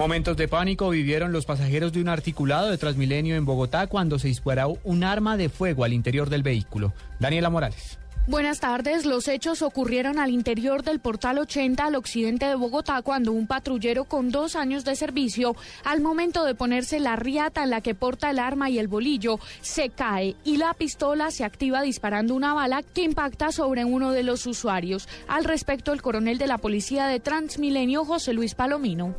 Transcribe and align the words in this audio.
Momentos 0.00 0.34
de 0.38 0.48
pánico 0.48 0.88
vivieron 0.88 1.30
los 1.30 1.44
pasajeros 1.44 1.92
de 1.92 2.00
un 2.00 2.08
articulado 2.08 2.70
de 2.70 2.78
Transmilenio 2.78 3.36
en 3.36 3.44
Bogotá 3.44 3.86
cuando 3.86 4.18
se 4.18 4.28
disparó 4.28 4.78
un 4.82 5.04
arma 5.04 5.36
de 5.36 5.50
fuego 5.50 5.84
al 5.84 5.92
interior 5.92 6.30
del 6.30 6.42
vehículo. 6.42 6.94
Daniela 7.18 7.50
Morales. 7.50 7.98
Buenas 8.26 8.60
tardes. 8.60 9.04
Los 9.04 9.28
hechos 9.28 9.60
ocurrieron 9.60 10.18
al 10.18 10.30
interior 10.30 10.84
del 10.84 11.00
Portal 11.00 11.38
80 11.38 11.84
al 11.84 11.96
occidente 11.96 12.46
de 12.46 12.54
Bogotá 12.54 13.02
cuando 13.02 13.32
un 13.32 13.46
patrullero 13.46 14.04
con 14.04 14.30
dos 14.30 14.56
años 14.56 14.86
de 14.86 14.96
servicio, 14.96 15.54
al 15.84 16.00
momento 16.00 16.46
de 16.46 16.54
ponerse 16.54 16.98
la 16.98 17.16
riata 17.16 17.62
en 17.62 17.68
la 17.68 17.82
que 17.82 17.94
porta 17.94 18.30
el 18.30 18.38
arma 18.38 18.70
y 18.70 18.78
el 18.78 18.88
bolillo, 18.88 19.38
se 19.60 19.90
cae 19.90 20.34
y 20.44 20.56
la 20.56 20.72
pistola 20.72 21.30
se 21.30 21.44
activa 21.44 21.82
disparando 21.82 22.34
una 22.34 22.54
bala 22.54 22.82
que 22.82 23.02
impacta 23.02 23.52
sobre 23.52 23.84
uno 23.84 24.12
de 24.12 24.22
los 24.22 24.46
usuarios. 24.46 25.10
Al 25.28 25.44
respecto, 25.44 25.92
el 25.92 26.00
coronel 26.00 26.38
de 26.38 26.46
la 26.46 26.56
policía 26.56 27.06
de 27.06 27.20
Transmilenio, 27.20 28.06
José 28.06 28.32
Luis 28.32 28.54
Palomino. 28.54 29.14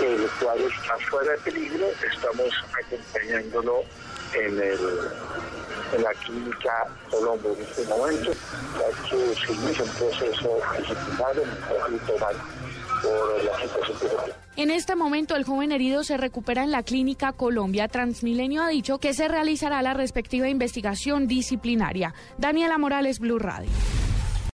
El 0.00 0.20
usuario 0.22 0.68
está 0.68 0.96
fuera 1.10 1.32
de 1.32 1.38
peligro, 1.38 1.86
estamos 2.12 2.52
acompañándolo 2.72 3.82
en 4.34 4.60
el 4.60 4.78
en 5.94 6.02
la 6.02 6.12
clínica 6.14 6.86
Colombo 7.10 7.54
en 7.56 7.62
este 7.62 7.84
momento, 7.86 8.32
ya 8.32 9.08
que 9.08 9.34
se 9.34 9.52
inicia 9.52 9.84
un 9.84 9.90
proceso 9.90 10.60
disciplinario 10.78 11.42
por 11.68 11.90
la 13.44 13.58
situación 13.58 14.32
En 14.56 14.70
este 14.70 14.96
momento, 14.96 15.36
el 15.36 15.44
joven 15.44 15.72
herido 15.72 16.04
se 16.04 16.16
recupera 16.16 16.64
en 16.64 16.70
la 16.70 16.82
clínica 16.82 17.32
Colombia. 17.32 17.88
Transmilenio 17.88 18.62
ha 18.62 18.68
dicho 18.68 18.98
que 18.98 19.14
se 19.14 19.28
realizará 19.28 19.82
la 19.82 19.94
respectiva 19.94 20.48
investigación 20.48 21.26
disciplinaria. 21.26 22.14
Daniela 22.38 22.78
Morales, 22.78 23.18
Blue 23.18 23.38
Radio. 23.38 23.70